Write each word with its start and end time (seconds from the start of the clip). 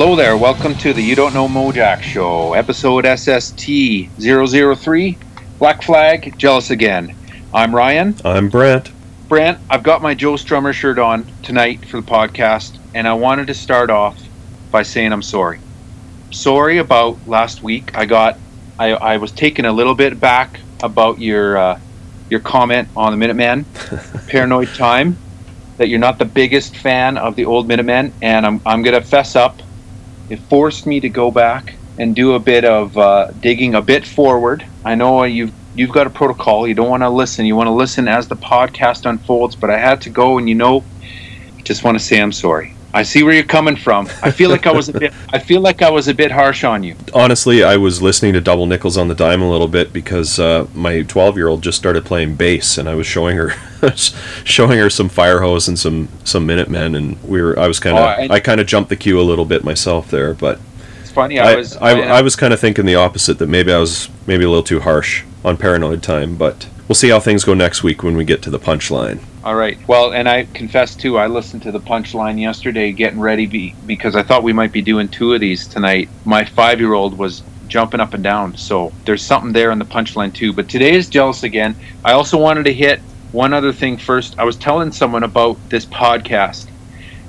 Hello 0.00 0.14
there, 0.14 0.36
welcome 0.36 0.76
to 0.76 0.92
the 0.92 1.02
You 1.02 1.16
Don't 1.16 1.34
Know 1.34 1.48
Mojack 1.48 2.02
Show, 2.02 2.52
episode 2.52 3.04
SST 3.04 4.08
003, 4.20 5.18
Black 5.58 5.82
Flag, 5.82 6.38
Jealous 6.38 6.70
Again. 6.70 7.16
I'm 7.52 7.74
Ryan. 7.74 8.14
I'm 8.24 8.48
Brant. 8.48 8.92
Brant, 9.26 9.58
I've 9.68 9.82
got 9.82 10.00
my 10.00 10.14
Joe 10.14 10.34
Strummer 10.34 10.72
shirt 10.72 11.00
on 11.00 11.26
tonight 11.42 11.84
for 11.84 12.00
the 12.00 12.06
podcast, 12.06 12.78
and 12.94 13.08
I 13.08 13.14
wanted 13.14 13.48
to 13.48 13.54
start 13.54 13.90
off 13.90 14.16
by 14.70 14.84
saying 14.84 15.12
I'm 15.12 15.20
sorry. 15.20 15.58
Sorry 16.30 16.78
about 16.78 17.18
last 17.26 17.64
week. 17.64 17.98
I 17.98 18.06
got, 18.06 18.38
I, 18.78 18.92
I 18.92 19.16
was 19.16 19.32
taken 19.32 19.64
a 19.64 19.72
little 19.72 19.96
bit 19.96 20.20
back 20.20 20.60
about 20.80 21.18
your, 21.18 21.58
uh, 21.58 21.80
your 22.30 22.38
comment 22.38 22.86
on 22.96 23.10
the 23.10 23.16
Minutemen, 23.16 23.64
Paranoid 24.28 24.68
Time, 24.76 25.18
that 25.76 25.88
you're 25.88 25.98
not 25.98 26.20
the 26.20 26.24
biggest 26.24 26.76
fan 26.76 27.18
of 27.18 27.34
the 27.34 27.46
old 27.46 27.66
Minutemen, 27.66 28.12
and 28.22 28.46
I'm, 28.46 28.60
I'm 28.64 28.82
going 28.82 28.94
to 28.94 29.04
fess 29.04 29.34
up 29.34 29.60
it 30.28 30.40
forced 30.48 30.86
me 30.86 31.00
to 31.00 31.08
go 31.08 31.30
back 31.30 31.74
and 31.98 32.14
do 32.14 32.34
a 32.34 32.40
bit 32.40 32.64
of 32.64 32.96
uh, 32.96 33.28
digging 33.40 33.74
a 33.74 33.82
bit 33.82 34.06
forward. 34.06 34.64
I 34.84 34.94
know 34.94 35.24
you've 35.24 35.52
you've 35.74 35.92
got 35.92 36.06
a 36.06 36.10
protocol. 36.10 36.66
You 36.66 36.74
don't 36.74 36.88
want 36.88 37.02
to 37.02 37.10
listen. 37.10 37.46
You 37.46 37.56
want 37.56 37.68
to 37.68 37.72
listen 37.72 38.08
as 38.08 38.28
the 38.28 38.36
podcast 38.36 39.08
unfolds. 39.08 39.56
But 39.56 39.70
I 39.70 39.78
had 39.78 40.00
to 40.02 40.10
go, 40.10 40.38
and 40.38 40.48
you 40.48 40.54
know, 40.54 40.86
just 41.64 41.84
want 41.84 41.98
to 41.98 42.04
say 42.04 42.20
I'm 42.20 42.32
sorry. 42.32 42.77
I 42.92 43.02
see 43.02 43.22
where 43.22 43.34
you're 43.34 43.44
coming 43.44 43.76
from. 43.76 44.08
I 44.22 44.30
feel 44.30 44.48
like 44.48 44.66
I 44.66 44.72
was 44.72 44.88
a 44.88 44.98
bit. 44.98 45.12
I 45.32 45.38
feel 45.38 45.60
like 45.60 45.82
I 45.82 45.90
was 45.90 46.08
a 46.08 46.14
bit 46.14 46.30
harsh 46.30 46.64
on 46.64 46.82
you. 46.82 46.96
Honestly, 47.12 47.62
I 47.62 47.76
was 47.76 48.00
listening 48.00 48.32
to 48.32 48.40
Double 48.40 48.66
Nickels 48.66 48.96
on 48.96 49.08
the 49.08 49.14
Dime 49.14 49.42
a 49.42 49.50
little 49.50 49.68
bit 49.68 49.92
because 49.92 50.38
uh, 50.38 50.66
my 50.74 51.02
12 51.02 51.36
year 51.36 51.48
old 51.48 51.62
just 51.62 51.76
started 51.76 52.06
playing 52.06 52.36
bass, 52.36 52.78
and 52.78 52.88
I 52.88 52.94
was 52.94 53.06
showing 53.06 53.36
her, 53.36 53.50
showing 54.44 54.78
her 54.78 54.88
some 54.88 55.10
Firehose 55.10 55.68
and 55.68 55.78
some 55.78 56.08
some 56.24 56.46
Minutemen, 56.46 56.94
and 56.94 57.22
we 57.22 57.42
were. 57.42 57.58
I 57.58 57.68
was 57.68 57.78
kind 57.78 57.98
of. 57.98 58.30
Oh, 58.30 58.34
I 58.34 58.40
kind 58.40 58.60
of 58.60 58.66
jumped 58.66 58.88
the 58.88 58.96
queue 58.96 59.20
a 59.20 59.22
little 59.22 59.44
bit 59.44 59.64
myself 59.64 60.10
there, 60.10 60.32
but. 60.34 60.58
It's 61.02 61.10
funny. 61.10 61.38
I, 61.38 61.52
I 61.52 61.56
was. 61.56 61.76
I, 61.76 61.90
I, 61.90 62.18
I 62.18 62.22
was 62.22 62.36
kind 62.36 62.54
of 62.54 62.60
thinking 62.60 62.86
the 62.86 62.94
opposite. 62.94 63.38
That 63.38 63.48
maybe 63.48 63.70
I 63.72 63.78
was 63.78 64.08
maybe 64.26 64.44
a 64.44 64.48
little 64.48 64.64
too 64.64 64.80
harsh 64.80 65.24
on 65.44 65.58
Paranoid 65.58 66.02
Time, 66.02 66.36
but 66.36 66.66
we'll 66.88 66.94
see 66.96 67.10
how 67.10 67.20
things 67.20 67.44
go 67.44 67.54
next 67.54 67.82
week 67.82 68.02
when 68.02 68.16
we 68.16 68.24
get 68.24 68.42
to 68.42 68.50
the 68.50 68.58
punchline. 68.58 69.20
All 69.44 69.54
right. 69.54 69.78
Well, 69.86 70.12
and 70.12 70.28
I 70.28 70.44
confess 70.54 70.96
too, 70.96 71.18
I 71.18 71.26
listened 71.26 71.62
to 71.62 71.72
the 71.72 71.80
punchline 71.80 72.40
yesterday, 72.40 72.92
getting 72.92 73.20
ready 73.20 73.46
be, 73.46 73.74
because 73.86 74.16
I 74.16 74.22
thought 74.22 74.42
we 74.42 74.52
might 74.52 74.72
be 74.72 74.82
doing 74.82 75.08
two 75.08 75.34
of 75.34 75.40
these 75.40 75.68
tonight. 75.68 76.08
My 76.24 76.44
five-year-old 76.44 77.16
was 77.16 77.42
jumping 77.68 78.00
up 78.00 78.14
and 78.14 78.24
down, 78.24 78.56
so 78.56 78.92
there's 79.04 79.22
something 79.22 79.52
there 79.52 79.70
in 79.70 79.78
the 79.78 79.84
punchline 79.84 80.32
too. 80.32 80.52
But 80.52 80.68
today 80.68 80.94
is 80.94 81.08
jealous 81.08 81.42
again. 81.42 81.76
I 82.04 82.12
also 82.12 82.38
wanted 82.38 82.64
to 82.64 82.72
hit 82.72 83.00
one 83.32 83.52
other 83.52 83.72
thing 83.72 83.98
first. 83.98 84.38
I 84.38 84.44
was 84.44 84.56
telling 84.56 84.90
someone 84.90 85.22
about 85.22 85.56
this 85.68 85.84
podcast, 85.84 86.68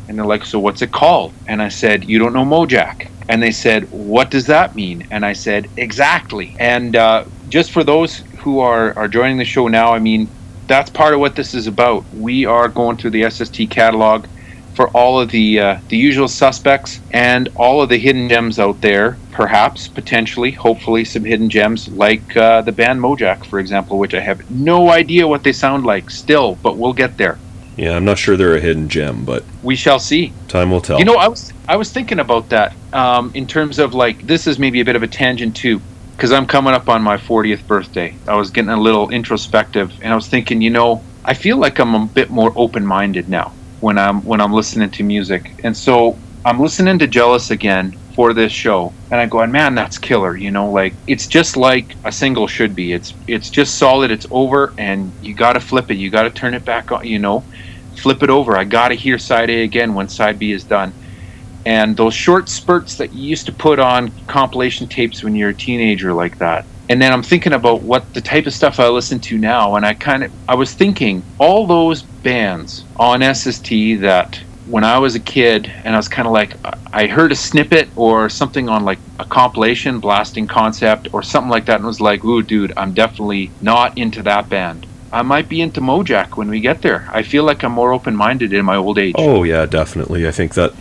and 0.07 0.17
they're 0.17 0.25
like, 0.25 0.45
"So 0.45 0.57
what's 0.57 0.81
it 0.81 0.93
called?" 0.93 1.33
And 1.47 1.61
I 1.61 1.67
said, 1.67 2.05
"You 2.05 2.19
don't 2.19 2.33
know 2.33 2.45
Mojack." 2.45 3.09
And 3.27 3.43
they 3.43 3.51
said, 3.51 3.91
"What 3.91 4.31
does 4.31 4.45
that 4.47 4.75
mean?" 4.75 5.05
And 5.11 5.25
I 5.25 5.33
said, 5.33 5.69
"Exactly." 5.75 6.55
And 6.57 6.95
uh, 6.95 7.25
just 7.49 7.71
for 7.71 7.83
those 7.83 8.23
who 8.39 8.59
are 8.59 8.97
are 8.97 9.07
joining 9.07 9.37
the 9.37 9.45
show 9.45 9.67
now, 9.67 9.93
I 9.93 9.99
mean, 9.99 10.27
that's 10.67 10.89
part 10.89 11.13
of 11.13 11.19
what 11.19 11.35
this 11.35 11.53
is 11.53 11.67
about. 11.67 12.05
We 12.13 12.45
are 12.45 12.67
going 12.67 12.97
through 12.97 13.11
the 13.11 13.29
SST 13.29 13.69
catalog 13.69 14.25
for 14.75 14.87
all 14.89 15.19
of 15.19 15.29
the 15.31 15.59
uh, 15.59 15.79
the 15.89 15.97
usual 15.97 16.27
suspects 16.27 17.01
and 17.11 17.49
all 17.55 17.81
of 17.81 17.89
the 17.89 17.97
hidden 17.97 18.29
gems 18.29 18.59
out 18.59 18.79
there. 18.81 19.17
Perhaps, 19.31 19.87
potentially, 19.87 20.51
hopefully, 20.51 21.03
some 21.03 21.25
hidden 21.25 21.49
gems 21.49 21.89
like 21.89 22.37
uh, 22.37 22.61
the 22.61 22.71
band 22.71 23.01
Mojack, 23.01 23.45
for 23.45 23.59
example, 23.59 23.99
which 23.99 24.13
I 24.13 24.21
have 24.21 24.49
no 24.49 24.89
idea 24.89 25.27
what 25.27 25.43
they 25.43 25.51
sound 25.51 25.85
like 25.85 26.09
still, 26.09 26.55
but 26.63 26.77
we'll 26.77 26.93
get 26.93 27.17
there. 27.17 27.37
Yeah, 27.75 27.95
I'm 27.95 28.05
not 28.05 28.17
sure 28.17 28.35
they're 28.35 28.57
a 28.57 28.59
hidden 28.59 28.89
gem, 28.89 29.23
but 29.23 29.43
we 29.63 29.75
shall 29.75 29.99
see. 29.99 30.33
Time 30.49 30.69
will 30.69 30.81
tell. 30.81 30.99
You 30.99 31.05
know, 31.05 31.15
I 31.15 31.27
was 31.27 31.51
I 31.67 31.75
was 31.75 31.91
thinking 31.91 32.19
about 32.19 32.49
that 32.49 32.73
um, 32.93 33.31
in 33.33 33.47
terms 33.47 33.79
of 33.79 33.93
like 33.93 34.27
this 34.27 34.47
is 34.47 34.59
maybe 34.59 34.81
a 34.81 34.85
bit 34.85 34.95
of 34.95 35.03
a 35.03 35.07
tangent 35.07 35.55
too 35.55 35.81
because 36.19 36.33
I'm 36.33 36.47
coming 36.47 36.73
up 36.73 36.89
on 36.89 37.01
my 37.01 37.15
40th 37.15 37.65
birthday. 37.65 38.13
I 38.27 38.35
was 38.35 38.51
getting 38.51 38.71
a 38.71 38.77
little 38.77 39.09
introspective, 39.09 39.93
and 40.01 40.11
I 40.11 40.15
was 40.17 40.27
thinking, 40.27 40.61
you 40.61 40.69
know, 40.69 41.01
I 41.23 41.33
feel 41.33 41.55
like 41.55 41.79
I'm 41.79 41.95
a 41.95 42.05
bit 42.07 42.29
more 42.29 42.51
open-minded 42.57 43.29
now 43.29 43.53
when 43.79 43.97
I'm 43.97 44.21
when 44.25 44.41
I'm 44.41 44.51
listening 44.51 44.91
to 44.91 45.03
music, 45.03 45.49
and 45.63 45.77
so 45.77 46.19
I'm 46.43 46.59
listening 46.59 46.99
to 46.99 47.07
Jealous 47.07 47.51
again 47.51 47.97
for 48.15 48.33
this 48.33 48.51
show, 48.51 48.91
and 49.09 49.21
I 49.21 49.27
go, 49.27 49.47
man, 49.47 49.75
that's 49.75 49.97
killer. 49.97 50.35
You 50.35 50.51
know, 50.51 50.69
like 50.69 50.93
it's 51.07 51.25
just 51.25 51.55
like 51.55 51.95
a 52.03 52.11
single 52.11 52.47
should 52.47 52.75
be. 52.75 52.91
It's 52.91 53.13
it's 53.25 53.49
just 53.49 53.77
solid. 53.77 54.11
It's 54.11 54.27
over, 54.29 54.73
and 54.77 55.13
you 55.21 55.33
got 55.33 55.53
to 55.53 55.61
flip 55.61 55.89
it. 55.89 55.95
You 55.95 56.09
got 56.09 56.23
to 56.23 56.31
turn 56.31 56.53
it 56.53 56.65
back 56.65 56.91
on. 56.91 57.07
You 57.07 57.19
know, 57.19 57.45
flip 57.95 58.23
it 58.23 58.29
over. 58.29 58.57
I 58.57 58.65
got 58.65 58.89
to 58.89 58.95
hear 58.95 59.17
side 59.19 59.49
A 59.49 59.63
again 59.63 59.93
when 59.93 60.09
side 60.09 60.37
B 60.37 60.51
is 60.51 60.65
done 60.65 60.91
and 61.65 61.95
those 61.97 62.13
short 62.13 62.49
spurts 62.49 62.95
that 62.97 63.13
you 63.13 63.23
used 63.29 63.45
to 63.45 63.51
put 63.51 63.79
on 63.79 64.11
compilation 64.27 64.87
tapes 64.87 65.23
when 65.23 65.35
you're 65.35 65.49
a 65.49 65.53
teenager 65.53 66.13
like 66.13 66.37
that 66.37 66.65
and 66.89 67.01
then 67.01 67.11
i'm 67.11 67.23
thinking 67.23 67.53
about 67.53 67.81
what 67.81 68.13
the 68.13 68.21
type 68.21 68.45
of 68.45 68.53
stuff 68.53 68.79
i 68.79 68.87
listen 68.87 69.19
to 69.19 69.37
now 69.37 69.75
and 69.75 69.85
i 69.85 69.93
kind 69.93 70.23
of 70.23 70.31
i 70.47 70.55
was 70.55 70.73
thinking 70.73 71.21
all 71.37 71.67
those 71.67 72.01
bands 72.01 72.83
on 72.97 73.21
sst 73.33 74.01
that 74.01 74.39
when 74.67 74.83
i 74.83 74.97
was 74.97 75.15
a 75.15 75.19
kid 75.19 75.71
and 75.83 75.93
i 75.93 75.97
was 75.97 76.07
kind 76.07 76.27
of 76.27 76.33
like 76.33 76.55
i 76.93 77.07
heard 77.07 77.31
a 77.31 77.35
snippet 77.35 77.89
or 77.95 78.29
something 78.29 78.69
on 78.69 78.85
like 78.85 78.99
a 79.19 79.25
compilation 79.25 79.99
blasting 79.99 80.47
concept 80.47 81.13
or 81.13 81.21
something 81.21 81.49
like 81.49 81.65
that 81.65 81.75
and 81.75 81.85
was 81.85 82.01
like 82.01 82.23
ooh 82.23 82.41
dude 82.41 82.73
i'm 82.77 82.93
definitely 82.93 83.51
not 83.61 83.97
into 83.97 84.23
that 84.23 84.49
band 84.49 84.85
I 85.11 85.23
might 85.23 85.49
be 85.49 85.61
into 85.61 85.81
Mojack 85.81 86.37
when 86.37 86.49
we 86.49 86.59
get 86.59 86.83
there. 86.83 87.09
I 87.11 87.23
feel 87.23 87.43
like 87.43 87.63
I'm 87.63 87.71
more 87.71 87.93
open 87.93 88.15
minded 88.15 88.53
in 88.53 88.63
my 88.63 88.75
old 88.75 88.99
age. 88.99 89.15
Oh 89.17 89.43
yeah, 89.43 89.65
definitely. 89.65 90.27
I 90.27 90.31
think 90.31 90.53
that 90.53 90.73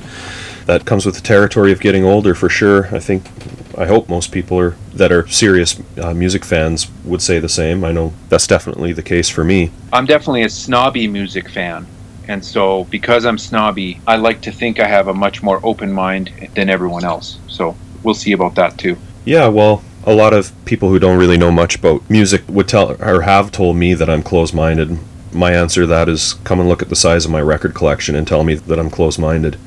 that 0.69 0.84
comes 0.84 1.06
with 1.06 1.15
the 1.15 1.23
territory 1.23 1.73
of 1.73 1.81
getting 1.81 2.05
older 2.05 2.34
for 2.34 2.51
sure. 2.51 2.95
I 2.95 2.99
think, 2.99 3.31
I 3.79 3.87
hope 3.87 4.06
most 4.06 4.31
people 4.31 4.59
are 4.61 4.77
that 4.93 5.11
are 5.11 5.27
serious 5.27 5.81
uh, 5.97 6.12
music 6.12 6.45
fans 6.45 6.91
would 7.06 7.23
say 7.23 7.39
the 7.39 7.49
same. 7.49 7.84
I 7.84 7.93
know 7.93 8.12
that's 8.29 8.47
definitely 8.47 8.93
the 8.93 9.03
case 9.03 9.31
for 9.31 9.45
me. 9.45 9.71
I'm 9.95 10.05
definitely 10.05 10.43
a 10.43 10.51
snobby 10.51 11.09
music 11.09 11.49
fan. 11.49 11.87
And 12.29 12.45
so, 12.45 12.84
because 12.84 13.25
I'm 13.25 13.39
snobby, 13.39 14.03
I 14.06 14.17
like 14.17 14.43
to 14.43 14.53
think 14.53 14.79
I 14.79 14.87
have 14.87 15.09
a 15.09 15.15
much 15.15 15.43
more 15.43 15.59
open 15.62 15.91
mind 15.91 16.51
than 16.55 16.69
everyone 16.69 17.03
else. 17.03 17.39
So, 17.47 17.75
we'll 18.03 18.15
see 18.15 18.33
about 18.33 18.55
that 18.56 18.77
too. 18.77 18.99
Yeah, 19.25 19.49
well, 19.49 19.83
a 20.05 20.15
lot 20.15 20.35
of 20.35 20.53
people 20.67 20.91
who 20.91 20.99
don't 20.99 21.17
really 21.17 21.39
know 21.39 21.50
much 21.50 21.77
about 21.77 22.09
music 22.11 22.43
would 22.47 22.69
tell 22.69 22.95
or 23.03 23.23
have 23.23 23.50
told 23.50 23.77
me 23.77 23.95
that 23.95 24.11
I'm 24.11 24.23
closed 24.23 24.55
minded. 24.55 24.99
My 25.33 25.53
answer 25.53 25.83
to 25.83 25.87
that 25.87 26.11
is 26.11 26.35
come 26.45 26.61
and 26.61 26.69
look 26.69 26.83
at 26.83 26.91
the 26.91 26.97
size 26.97 27.25
of 27.25 27.31
my 27.31 27.41
record 27.41 27.75
collection 27.75 28.15
and 28.15 28.29
tell 28.29 28.45
me 28.45 28.55
that 28.55 28.79
I'm 28.79 28.91
closed 28.91 29.19
minded 29.19 29.59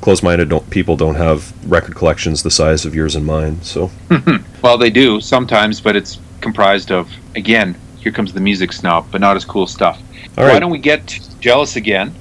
closed-minded 0.00 0.48
don't, 0.48 0.68
people 0.70 0.96
don't 0.96 1.16
have 1.16 1.52
record 1.70 1.94
collections 1.94 2.42
the 2.42 2.50
size 2.50 2.84
of 2.84 2.94
yours 2.94 3.16
and 3.16 3.26
mine. 3.26 3.62
So, 3.62 3.90
well, 4.62 4.78
they 4.78 4.90
do 4.90 5.20
sometimes, 5.20 5.80
but 5.80 5.96
it's 5.96 6.18
comprised 6.40 6.90
of 6.90 7.10
again. 7.34 7.76
Here 7.98 8.12
comes 8.12 8.32
the 8.32 8.40
music 8.40 8.72
snob, 8.72 9.08
but 9.10 9.20
not 9.20 9.36
as 9.36 9.44
cool 9.44 9.66
stuff. 9.66 10.00
All 10.36 10.44
Why 10.44 10.52
right. 10.52 10.58
don't 10.60 10.70
we 10.70 10.78
get 10.78 11.18
jealous 11.40 11.76
again? 11.76 12.14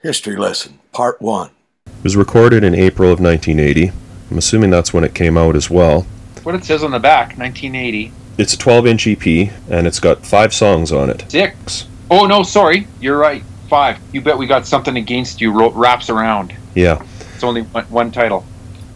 History 0.00 0.36
lesson, 0.36 0.78
part 0.92 1.20
one. 1.20 1.50
It 1.86 2.04
was 2.04 2.16
recorded 2.16 2.62
in 2.62 2.74
April 2.74 3.10
of 3.10 3.20
1980. 3.20 3.90
I'm 4.30 4.38
assuming 4.38 4.70
that's 4.70 4.92
when 4.92 5.04
it 5.04 5.14
came 5.14 5.36
out 5.36 5.56
as 5.56 5.68
well. 5.68 6.02
What 6.44 6.54
it 6.54 6.64
says 6.64 6.84
on 6.84 6.92
the 6.92 6.98
back, 6.98 7.36
1980. 7.38 8.12
It's 8.36 8.54
a 8.54 8.56
12-inch 8.56 9.06
EP, 9.06 9.52
and 9.70 9.86
it's 9.86 10.00
got 10.00 10.24
five 10.24 10.52
songs 10.52 10.92
on 10.92 11.08
it. 11.10 11.24
Six. 11.30 11.86
Oh 12.10 12.26
no, 12.26 12.42
sorry, 12.42 12.86
you're 13.00 13.18
right. 13.18 13.42
Five. 13.68 13.98
You 14.12 14.20
bet 14.20 14.36
we 14.36 14.46
got 14.46 14.66
something 14.66 14.96
against 14.96 15.40
you. 15.40 15.70
Wraps 15.70 16.10
around. 16.10 16.54
Yeah. 16.74 17.02
Only 17.44 17.62
one, 17.62 17.84
one 17.84 18.10
title. 18.10 18.44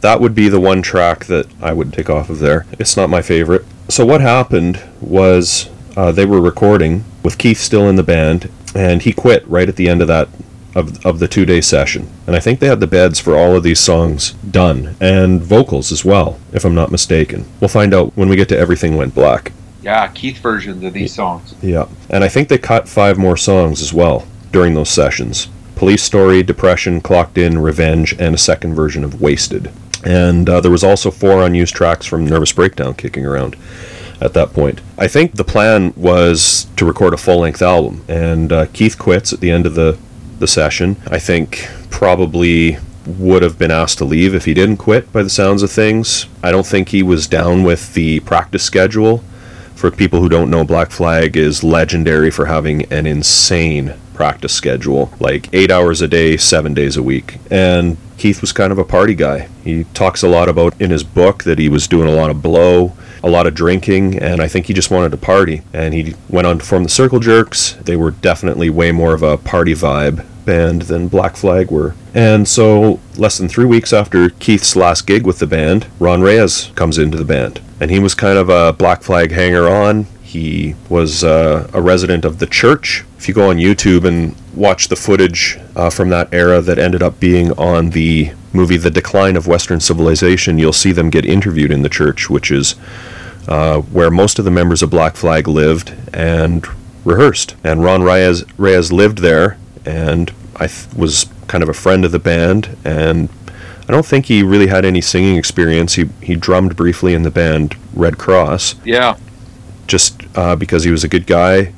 That 0.01 0.21
would 0.21 0.35
be 0.35 0.49
the 0.49 0.61
one 0.61 0.83
track 0.83 1.27
that 1.27 1.47
I 1.61 1.73
would 1.73 1.93
take 1.93 2.09
off 2.09 2.31
of 2.31 2.39
there. 2.39 2.67
It's 2.73 2.97
not 2.97 3.11
my 3.11 3.23
favorite. 3.23 3.65
So 3.89 4.07
what 4.07 4.21
happened 4.21 4.83
was 5.01 5.69
uh, 5.97 6.13
they 6.13 6.25
were 6.25 6.41
recording 6.41 7.05
with 7.23 7.39
Keith 7.39 7.59
still 7.59 7.89
in 7.89 7.97
the 7.97 8.03
band, 8.03 8.51
and 8.75 9.03
he 9.03 9.13
quit 9.13 9.47
right 9.49 9.69
at 9.69 9.77
the 9.77 9.89
end 9.89 10.01
of 10.01 10.09
that 10.09 10.29
of, 10.75 11.05
of 11.05 11.19
the 11.19 11.29
two 11.29 11.45
day 11.45 11.61
session. 11.61 12.09
And 12.27 12.37
I 12.37 12.41
think 12.41 12.61
they 12.61 12.69
had 12.69 12.81
the 12.81 12.87
beds 12.87 13.19
for 13.19 13.37
all 13.37 13.57
of 13.57 13.63
these 13.63 13.81
songs 13.81 14.33
done, 14.33 14.97
and 15.01 15.43
vocals 15.43 15.91
as 15.91 16.05
well, 16.05 16.39
if 16.53 16.65
I'm 16.65 16.75
not 16.75 16.93
mistaken. 16.93 17.47
We'll 17.61 17.69
find 17.69 17.93
out 17.93 18.17
when 18.17 18.29
we 18.29 18.37
get 18.37 18.49
to 18.51 18.59
Everything 18.59 18.97
Went 18.97 19.15
Black. 19.15 19.53
Yeah, 19.83 20.07
Keith 20.09 20.39
versions 20.39 20.85
of 20.85 20.93
these 20.93 21.15
songs. 21.15 21.55
Yeah, 21.63 21.89
and 22.11 22.23
I 22.23 22.29
think 22.29 22.49
they 22.49 22.59
cut 22.59 22.89
five 22.89 23.19
more 23.19 23.37
songs 23.37 23.81
as 23.83 23.93
well 23.93 24.27
during 24.53 24.75
those 24.75 24.91
sessions. 24.91 25.49
Police 25.79 26.03
Story, 26.03 26.43
Depression, 26.43 27.01
Clocked 27.01 27.39
In, 27.39 27.61
Revenge, 27.61 28.13
and 28.19 28.35
a 28.35 28.39
second 28.39 28.75
version 28.75 29.05
of 29.05 29.21
Wasted. 29.21 29.71
And 30.05 30.49
uh, 30.49 30.61
there 30.61 30.73
was 30.73 30.83
also 30.83 31.13
four 31.13 31.41
unused 31.41 31.73
tracks 31.73 32.05
from 32.05 32.27
Nervous 32.27 32.53
Breakdown 32.53 32.95
kicking 32.95 33.25
around 33.25 33.55
at 34.21 34.35
that 34.35 34.53
point. 34.53 34.81
I 34.99 35.07
think 35.07 35.37
the 35.37 35.45
plan 35.45 35.95
was 35.97 36.67
to 36.75 36.85
record 36.85 37.15
a 37.15 37.17
full 37.17 37.39
length 37.39 37.63
album, 37.63 38.05
and 38.09 38.53
uh, 38.53 38.67
Keith 38.73 38.99
quits 38.99 39.33
at 39.33 39.39
the 39.39 39.53
end 39.53 39.67
of 39.67 39.77
the, 39.77 39.97
the 40.41 40.49
session. 40.49 40.97
I 41.07 41.21
think 41.21 41.69
probably 41.91 42.79
would 43.07 43.45
have 43.45 43.57
been 43.57 43.71
asked 43.71 43.99
to 43.99 44.05
leave 44.05 44.35
if 44.35 44.47
he 44.47 44.55
didn't 44.55 44.79
quit, 44.79 45.13
by 45.13 45.23
the 45.23 45.31
sounds 45.31 45.63
of 45.63 45.71
things. 45.71 46.27
I 46.43 46.51
don't 46.51 46.67
think 46.67 46.89
he 46.89 47.05
was 47.05 47.29
down 47.29 47.63
with 47.63 47.95
the 47.95 48.19
practice 48.21 48.65
schedule. 48.65 49.23
For 49.79 49.93
people 49.93 50.19
who 50.19 50.29
don't 50.29 50.51
know, 50.51 50.65
Black 50.65 50.91
Flag 50.91 51.37
is 51.37 51.63
legendary 51.63 52.33
for 52.33 52.47
having 52.47 52.93
an 52.93 53.07
insane 53.07 53.95
practice 54.13 54.53
schedule, 54.53 55.13
like 55.21 55.49
eight 55.53 55.71
hours 55.71 56.01
a 56.01 56.09
day, 56.09 56.37
seven 56.37 56.75
days 56.75 56.97
a 56.97 57.03
week. 57.03 57.39
And 57.49 57.97
Keith 58.19 58.41
was 58.41 58.53
kind 58.53 58.73
of 58.73 58.79
a 58.79 58.85
party 58.85 59.15
guy. 59.15 59.49
He 59.65 59.85
talks 59.95 60.23
a 60.23 60.29
lot 60.29 60.49
about 60.49 60.79
in 60.81 60.91
his 60.91 61.05
book 61.05 61.45
that 61.45 61.59
he 61.59 61.69
was 61.69 61.87
doing 61.87 62.09
a 62.09 62.13
lot 62.13 62.31
of 62.31 62.43
blow, 62.43 62.93
a 63.23 63.31
lot 63.31 63.47
of 63.47 63.55
drinking, 63.55 64.19
and 64.19 64.43
I 64.43 64.49
think 64.49 64.67
he 64.67 64.75
just 64.75 64.91
wanted 64.91 65.11
to 65.13 65.17
party. 65.17 65.63
And 65.73 65.95
he 65.95 66.15
went 66.29 66.47
on 66.47 66.59
to 66.59 66.65
form 66.65 66.83
the 66.83 66.89
Circle 66.89 67.21
Jerks. 67.21 67.75
They 67.75 67.97
were 67.97 68.11
definitely 68.11 68.71
way 68.71 68.93
more 68.93 69.15
of 69.15 69.23
a 69.23 69.39
party 69.39 69.75
vibe 69.75 70.25
band 70.45 70.83
than 70.83 71.09
Black 71.09 71.37
Flag 71.37 71.71
were. 71.71 71.95
And 72.15 72.49
so, 72.49 73.01
less 73.17 73.39
than 73.39 73.49
three 73.49 73.67
weeks 73.67 73.93
after 73.93 74.31
Keith's 74.31 74.75
last 74.75 75.07
gig 75.07 75.27
with 75.27 75.39
the 75.39 75.47
band, 75.47 75.87
Ron 76.01 76.23
Reyes 76.23 76.73
comes 76.75 76.99
into 76.99 77.19
the 77.19 77.25
band. 77.25 77.61
And 77.81 77.91
he 77.91 78.01
was 78.01 78.15
kind 78.15 78.39
of 78.39 78.49
a 78.49 78.73
Black 78.73 79.03
Flag 79.03 79.31
hanger 79.31 79.69
on. 79.69 80.07
He 80.29 80.75
was 80.91 81.25
uh, 81.25 81.71
a 81.73 81.81
resident 81.81 82.27
of 82.27 82.39
the 82.39 82.47
church. 82.47 83.03
If 83.17 83.29
you 83.29 83.33
go 83.33 83.49
on 83.49 83.57
YouTube 83.57 84.05
and 84.05 84.37
watch 84.55 84.89
the 84.89 84.95
footage 84.95 85.59
uh, 85.75 85.89
from 85.89 86.11
that 86.11 86.29
era 86.35 86.61
that 86.61 86.79
ended 86.79 87.03
up 87.03 87.19
being 87.19 87.51
on 87.53 87.91
the 87.91 88.33
movie 88.53 88.77
The 88.77 88.91
Decline 88.91 89.37
of 89.37 89.47
Western 89.47 89.81
Civilization, 89.81 90.59
you'll 90.59 90.75
see 90.75 90.93
them 90.93 91.09
get 91.09 91.25
interviewed 91.25 91.71
in 91.71 91.81
the 91.81 91.89
church, 91.89 92.29
which 92.29 92.51
is 92.51 92.75
uh, 93.49 93.81
where 93.81 94.11
most 94.11 94.39
of 94.39 94.45
the 94.45 94.51
members 94.51 94.83
of 94.83 94.91
Black 94.91 95.17
Flag 95.17 95.49
lived 95.49 95.95
and 96.13 96.67
rehearsed. 97.07 97.57
And 97.65 97.83
Ron 97.83 98.03
Reyes, 98.03 98.45
Reyes 98.59 98.93
lived 98.93 99.19
there 99.19 99.57
and 99.87 100.31
I 100.57 100.67
th- 100.67 100.93
was 100.95 101.25
kind 101.47 101.63
of 101.63 101.71
a 101.71 101.75
friend 101.75 102.05
of 102.05 102.13
the 102.13 102.19
band 102.19 102.77
and 102.85 103.31
I 103.89 103.93
don't 103.93 104.05
think 104.05 104.27
he 104.27 104.43
really 104.43 104.67
had 104.67 104.85
any 104.85 105.01
singing 105.01 105.37
experience. 105.37 105.95
He 105.95 106.11
he 106.21 106.37
drummed 106.37 106.77
briefly 106.77 107.15
in 107.15 107.23
the 107.23 107.31
band 107.31 107.77
Red 107.95 108.19
Cross. 108.19 108.75
Yeah. 108.85 109.17
Just 109.89 110.23
uh, 110.37 110.55
because 110.55 110.85
he 110.85 110.93
was 110.93 111.03
a 111.03 111.09
good 111.09 111.27
guy 111.27 111.73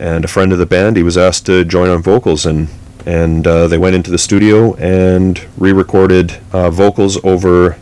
and 0.00 0.24
a 0.24 0.28
friend 0.28 0.52
of 0.52 0.58
the 0.58 0.66
band, 0.66 0.96
he 0.96 1.02
was 1.02 1.18
asked 1.18 1.46
to 1.46 1.64
join 1.64 1.88
on 1.88 2.02
vocals 2.02 2.46
and 2.46 2.68
and 3.04 3.46
uh, 3.46 3.66
they 3.66 3.78
went 3.78 3.96
into 3.96 4.10
the 4.10 4.18
studio 4.18 4.74
and 4.76 5.44
re-recorded 5.56 6.38
uh, 6.52 6.70
vocals 6.70 7.22
over 7.24 7.76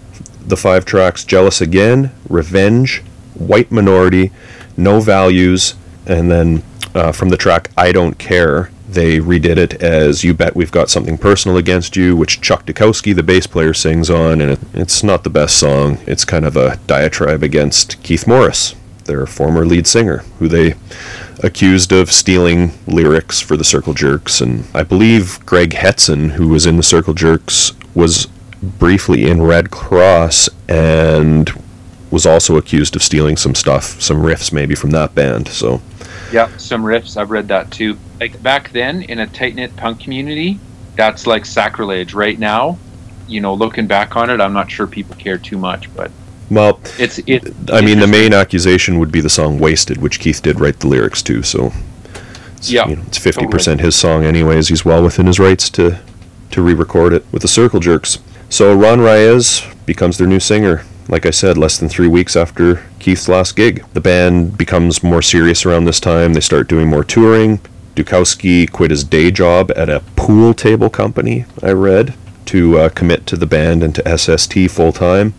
the 0.47 0.57
five 0.57 0.85
tracks 0.85 1.25
"Jealous 1.25 1.61
Again," 1.61 2.11
"Revenge," 2.29 3.03
"White 3.35 3.71
Minority," 3.71 4.33
"No 4.77 5.01
Values," 5.01 5.75
and 6.07 6.31
then 6.31 6.63
uh, 6.95 7.13
from 7.13 7.29
the 7.29 7.37
track 7.37 7.71
"I 7.77 7.93
Don't 7.93 8.19
Care." 8.19 8.71
They 8.89 9.21
redid 9.21 9.57
it 9.57 9.75
as 9.83 10.25
"You 10.25 10.35
Bet 10.35 10.57
We've 10.57 10.73
Got 10.73 10.91
Something 10.91 11.17
Personal 11.17 11.57
Against 11.57 11.97
You," 11.97 12.17
which 12.17 12.41
Chuck 12.41 12.67
Dukowski, 12.67 13.15
the 13.15 13.23
bass 13.23 13.47
player, 13.47 13.73
sings 13.73 14.11
on, 14.11 14.41
and 14.41 14.53
it, 14.53 14.59
it's 14.75 15.03
not 15.03 15.23
the 15.23 15.31
best 15.31 15.59
song. 15.59 15.99
It's 16.07 16.25
kind 16.25 16.45
of 16.45 16.57
a 16.57 16.79
diatribe 16.87 17.43
against 17.43 18.03
Keith 18.03 18.27
Morris, 18.27 18.75
their 19.11 19.27
former 19.27 19.67
lead 19.67 19.87
singer, 19.87 20.19
who 20.39 20.49
they 20.49 20.75
accused 21.43 21.91
of 21.93 22.13
stealing 22.13 22.73
lyrics 22.87 23.41
for 23.41 23.57
the 23.57 23.65
Circle 23.65 23.95
Jerks. 23.95 24.41
And 24.41 24.65
I 24.73 24.85
believe 24.85 25.45
Greg 25.45 25.73
Hetson, 25.73 26.31
who 26.31 26.49
was 26.49 26.65
in 26.65 26.77
the 26.77 26.83
Circle 26.83 27.15
Jerks, 27.15 27.73
was 27.95 28.27
briefly 28.63 29.29
in 29.29 29.43
Red 29.43 29.71
Cross 29.71 30.49
and 30.69 31.51
was 32.11 32.27
also 32.27 32.57
accused 32.57 32.95
of 32.95 33.03
stealing 33.03 33.37
some 33.37 33.55
stuff, 33.55 34.01
some 34.01 34.19
riffs 34.19 34.53
maybe 34.53 34.75
from 34.75 34.91
that 34.91 35.15
band. 35.15 35.49
So 35.49 35.81
Yeah, 36.33 36.55
some 36.57 36.85
riffs. 36.85 37.17
I've 37.17 37.31
read 37.31 37.49
that 37.49 37.71
too. 37.71 37.99
Like 38.21 38.41
back 38.43 38.71
then, 38.71 39.03
in 39.03 39.19
a 39.19 39.27
tight 39.27 39.55
knit 39.55 39.75
punk 39.77 40.01
community, 40.01 40.61
that's 40.97 41.27
like 41.27 41.45
sacrilege. 41.47 42.15
Right 42.15 42.39
now, 42.39 42.79
you 43.27 43.41
know, 43.41 43.55
looking 43.55 43.87
back 43.87 44.17
on 44.17 44.31
it, 44.31 44.41
I'm 44.41 44.53
not 44.53 44.71
sure 44.71 44.87
people 44.87 45.17
care 45.17 45.39
too 45.39 45.59
much, 45.59 45.93
but 45.95 46.11
well, 46.51 46.81
it's 46.99 47.19
it. 47.27 47.55
I 47.71 47.81
mean, 47.81 48.01
the 48.01 48.07
main 48.07 48.35
accusation 48.35 48.99
would 48.99 49.13
be 49.13 49.21
the 49.21 49.31
song 49.31 49.59
"Wasted," 49.59 49.99
which 49.99 50.21
Keith 50.21 50.43
did 50.43 50.61
write 50.61 50.81
the 50.81 50.89
lyrics 50.89 51.23
to. 51.23 51.43
So, 51.43 51.73
it's, 52.57 52.71
Yeah, 52.71 52.89
you 52.89 52.97
know, 52.97 53.03
it's 53.07 53.19
fifty 53.19 53.47
percent 53.47 53.81
his 53.81 53.95
song, 53.95 54.25
anyways. 54.25 54.69
He's 54.69 54.85
well 54.85 55.03
within 55.03 55.27
his 55.27 55.39
rights 55.39 55.71
to 55.71 56.01
to 56.51 56.63
re-record 56.63 57.13
it 57.13 57.25
with 57.33 57.43
the 57.43 57.49
Circle 57.49 57.81
Jerks. 57.81 58.19
So 58.49 58.75
Ron 58.75 59.01
Reyes 59.01 59.63
becomes 59.87 60.19
their 60.19 60.27
new 60.27 60.41
singer. 60.41 60.85
Like 61.09 61.25
I 61.25 61.31
said, 61.31 61.57
less 61.57 61.79
than 61.79 61.89
three 61.89 62.09
weeks 62.09 62.35
after 62.35 62.85
Keith's 62.99 63.29
last 63.29 63.55
gig, 63.57 63.85
the 63.93 64.01
band 64.01 64.59
becomes 64.59 65.03
more 65.03 65.23
serious 65.23 65.65
around 65.65 65.85
this 65.85 66.01
time. 66.01 66.35
They 66.35 66.41
start 66.41 66.69
doing 66.69 66.89
more 66.89 67.05
touring. 67.05 67.61
Dukowski 67.95 68.71
quit 68.71 68.91
his 68.91 69.05
day 69.05 69.31
job 69.31 69.71
at 69.77 69.89
a 69.89 70.03
pool 70.17 70.55
table 70.55 70.91
company. 70.91 71.45
I 71.63 71.71
read 71.71 72.15
to 72.47 72.79
uh, 72.79 72.89
commit 72.89 73.27
to 73.27 73.37
the 73.37 73.47
band 73.47 73.83
and 73.83 73.95
to 73.95 74.19
SST 74.19 74.71
full 74.71 74.93
time 74.93 75.35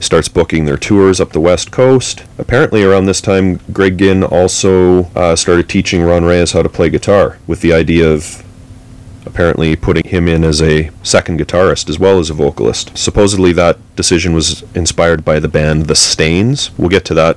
starts 0.00 0.28
booking 0.28 0.64
their 0.64 0.76
tours 0.76 1.20
up 1.20 1.30
the 1.30 1.40
west 1.40 1.70
coast. 1.70 2.24
Apparently, 2.38 2.82
around 2.82 3.04
this 3.04 3.20
time, 3.20 3.60
Greg 3.72 3.98
Ginn 3.98 4.24
also 4.24 5.04
uh, 5.14 5.36
started 5.36 5.68
teaching 5.68 6.02
Ron 6.02 6.24
Reyes 6.24 6.52
how 6.52 6.62
to 6.62 6.68
play 6.68 6.90
guitar, 6.90 7.38
with 7.46 7.60
the 7.60 7.72
idea 7.72 8.10
of 8.10 8.44
apparently 9.26 9.76
putting 9.76 10.08
him 10.08 10.26
in 10.26 10.42
as 10.42 10.62
a 10.62 10.90
second 11.02 11.38
guitarist 11.38 11.88
as 11.88 11.98
well 11.98 12.18
as 12.18 12.30
a 12.30 12.34
vocalist. 12.34 12.96
Supposedly, 12.96 13.52
that 13.52 13.78
decision 13.94 14.32
was 14.32 14.62
inspired 14.74 15.24
by 15.24 15.38
the 15.38 15.48
band 15.48 15.86
The 15.86 15.94
Stains. 15.94 16.76
We'll 16.78 16.88
get 16.88 17.04
to 17.04 17.14
that 17.14 17.36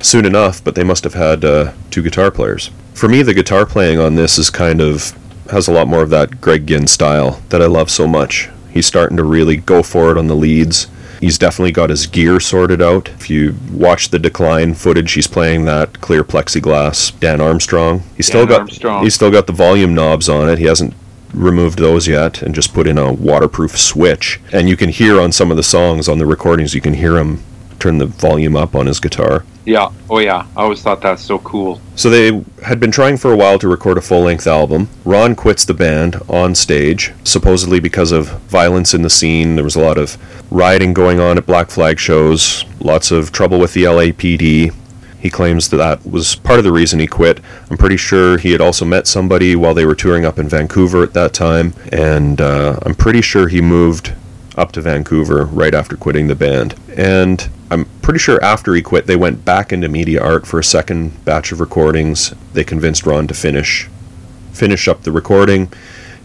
soon 0.00 0.24
enough, 0.24 0.62
but 0.62 0.76
they 0.76 0.84
must 0.84 1.04
have 1.04 1.14
had 1.14 1.44
uh, 1.44 1.72
two 1.90 2.02
guitar 2.02 2.30
players. 2.30 2.70
For 2.94 3.08
me, 3.08 3.22
the 3.22 3.34
guitar 3.34 3.66
playing 3.66 3.98
on 3.98 4.14
this 4.14 4.38
is 4.38 4.48
kind 4.48 4.80
of 4.80 5.14
has 5.50 5.68
a 5.68 5.72
lot 5.72 5.88
more 5.88 6.02
of 6.02 6.10
that 6.10 6.40
Greg 6.40 6.66
Ginn 6.66 6.86
style 6.86 7.42
that 7.50 7.62
I 7.62 7.66
love 7.66 7.90
so 7.90 8.06
much. 8.06 8.48
He's 8.70 8.86
starting 8.86 9.16
to 9.16 9.24
really 9.24 9.56
go 9.56 9.82
for 9.82 10.10
it 10.10 10.18
on 10.18 10.26
the 10.28 10.36
leads. 10.36 10.86
He's 11.20 11.38
definitely 11.38 11.72
got 11.72 11.90
his 11.90 12.06
gear 12.06 12.40
sorted 12.40 12.82
out. 12.82 13.08
If 13.08 13.30
you 13.30 13.56
watch 13.70 14.10
the 14.10 14.18
decline 14.18 14.74
footage, 14.74 15.12
he's 15.12 15.26
playing 15.26 15.64
that 15.64 16.00
clear 16.00 16.24
plexiglass 16.24 17.18
Dan 17.20 17.40
Armstrong. 17.40 18.02
He's 18.16 18.26
still 18.26 18.46
got 18.46 18.60
Armstrong. 18.60 19.04
he's 19.04 19.14
still 19.14 19.30
got 19.30 19.46
the 19.46 19.52
volume 19.52 19.94
knobs 19.94 20.28
on 20.28 20.48
it. 20.48 20.58
He 20.58 20.64
hasn't 20.66 20.94
removed 21.32 21.78
those 21.78 22.08
yet 22.08 22.42
and 22.42 22.54
just 22.54 22.72
put 22.72 22.86
in 22.86 22.98
a 22.98 23.12
waterproof 23.12 23.78
switch. 23.78 24.40
And 24.52 24.68
you 24.68 24.76
can 24.76 24.88
hear 24.90 25.20
on 25.20 25.32
some 25.32 25.50
of 25.50 25.56
the 25.56 25.62
songs 25.62 26.08
on 26.08 26.18
the 26.18 26.26
recordings, 26.26 26.74
you 26.74 26.80
can 26.80 26.94
hear 26.94 27.16
him 27.16 27.42
turn 27.78 27.98
the 27.98 28.06
volume 28.06 28.56
up 28.56 28.74
on 28.74 28.86
his 28.86 29.00
guitar. 29.00 29.44
Yeah. 29.64 29.90
Oh 30.08 30.18
yeah. 30.18 30.46
I 30.56 30.62
always 30.62 30.80
thought 30.80 31.00
that's 31.00 31.22
so 31.22 31.40
cool. 31.40 31.80
So 31.96 32.08
they 32.08 32.44
had 32.64 32.78
been 32.78 32.92
trying 32.92 33.16
for 33.16 33.32
a 33.32 33.36
while 33.36 33.58
to 33.58 33.68
record 33.68 33.98
a 33.98 34.00
full-length 34.00 34.46
album. 34.46 34.88
Ron 35.04 35.34
quits 35.34 35.64
the 35.64 35.74
band 35.74 36.16
on 36.28 36.54
stage, 36.54 37.12
supposedly 37.24 37.80
because 37.80 38.12
of 38.12 38.28
violence 38.42 38.94
in 38.94 39.02
the 39.02 39.10
scene. 39.10 39.56
There 39.56 39.64
was 39.64 39.76
a 39.76 39.80
lot 39.80 39.98
of 39.98 40.16
rioting 40.52 40.94
going 40.94 41.18
on 41.18 41.36
at 41.36 41.46
Black 41.46 41.70
Flag 41.70 41.98
shows, 41.98 42.64
lots 42.80 43.10
of 43.10 43.32
trouble 43.32 43.58
with 43.58 43.74
the 43.74 43.84
LAPD. 43.84 44.72
He 45.18 45.30
claims 45.30 45.70
that 45.70 45.78
that 45.78 46.06
was 46.06 46.36
part 46.36 46.58
of 46.58 46.64
the 46.64 46.70
reason 46.70 47.00
he 47.00 47.08
quit. 47.08 47.40
I'm 47.68 47.76
pretty 47.76 47.96
sure 47.96 48.38
he 48.38 48.52
had 48.52 48.60
also 48.60 48.84
met 48.84 49.08
somebody 49.08 49.56
while 49.56 49.74
they 49.74 49.84
were 49.84 49.96
touring 49.96 50.24
up 50.24 50.38
in 50.38 50.48
Vancouver 50.48 51.02
at 51.02 51.14
that 51.14 51.32
time, 51.32 51.74
and 51.90 52.40
uh, 52.40 52.78
I'm 52.82 52.94
pretty 52.94 53.22
sure 53.22 53.48
he 53.48 53.60
moved 53.60 54.14
up 54.56 54.70
to 54.72 54.80
Vancouver 54.80 55.44
right 55.46 55.74
after 55.74 55.96
quitting 55.96 56.28
the 56.28 56.36
band. 56.36 56.76
And 56.96 57.48
I'm 57.70 57.86
pretty 58.02 58.18
sure 58.18 58.42
after 58.42 58.74
he 58.74 58.82
quit, 58.82 59.06
they 59.06 59.16
went 59.16 59.44
back 59.44 59.72
into 59.72 59.88
media 59.88 60.22
art 60.22 60.46
for 60.46 60.58
a 60.58 60.64
second 60.64 61.24
batch 61.24 61.52
of 61.52 61.60
recordings. 61.60 62.34
They 62.52 62.64
convinced 62.64 63.06
Ron 63.06 63.26
to 63.26 63.34
finish 63.34 63.88
finish 64.52 64.88
up 64.88 65.02
the 65.02 65.12
recording, 65.12 65.70